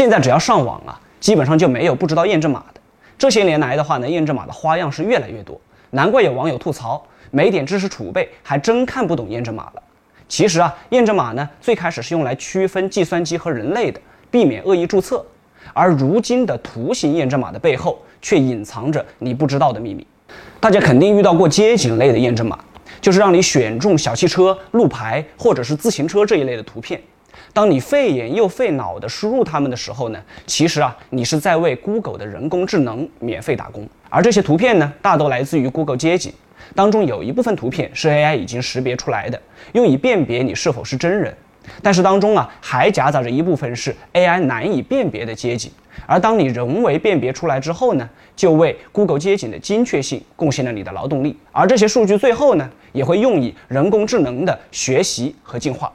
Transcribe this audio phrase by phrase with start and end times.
[0.00, 2.80] 现在只要上网啊，基本上就没有不知道验证码的。
[3.18, 9.82] 这些年来的话呢，验证码的花样是越来越多，难怪有网友吐槽，没点知识储备还真看不懂验证码了。
[10.26, 14.00] 其实啊，验证码呢最开始是用来区分计算机和人类的，
[14.30, 15.22] 避免恶意注册。
[15.74, 20.06] 而如今的图形验证码的背后，却隐藏着你不知道的秘密。
[20.58, 22.58] 大家肯定遇到过街景类的验证码，
[23.02, 26.98] 就是让你选中小汽车、路牌或者是自行车这一类的图片。
[27.52, 33.88] 当你费眼又费脑的输入它们的时候呢，其实啊，你是在为 Google 的人工智能免费打工。
[34.08, 36.32] 而这些图片呢，大都来自于 Google 街景，
[36.74, 39.40] 当中有一部分图片是 AI 已经识别出来的，
[39.72, 41.34] 用以辨别你是否是真人。
[41.82, 45.70] 但是当中啊，还夹杂着一部分是 AI 难以辨别的街景。
[46.06, 51.36] 而当你人为辨别出来之后呢，就为 Google 街景的精确性贡献了你的劳动力。
[51.52, 55.92] 而这些数据最后呢，也会用以人工智能的学习和进化。